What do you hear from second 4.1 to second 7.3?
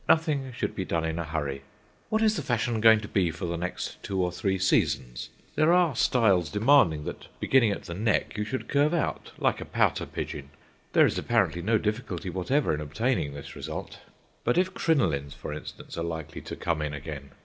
or three seasons? There are styles demanding that